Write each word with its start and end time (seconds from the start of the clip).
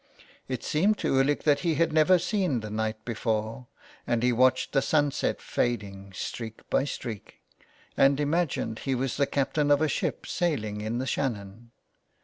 It 0.47 0.63
seemed 0.63 0.97
to 0.97 1.13
Ulick 1.13 1.43
that 1.43 1.59
he 1.59 1.75
had 1.75 1.93
never 1.93 2.17
seen 2.17 2.61
the 2.61 2.71
night 2.71 3.05
before, 3.05 3.67
and 4.07 4.23
he 4.23 4.33
watched 4.33 4.71
the 4.71 4.81
sunset 4.81 5.39
fading 5.39 6.11
streak 6.13 6.67
by 6.71 6.85
streak, 6.85 7.35
and 7.95 8.19
imagined 8.19 8.79
he 8.79 8.95
was 8.95 9.17
the 9.17 9.27
captain 9.27 9.69
of 9.69 9.79
a 9.79 9.87
ship 9.87 10.25
sailing 10.25 10.81
in 10.81 10.97
the 10.97 11.05
Shannon. 11.05 11.69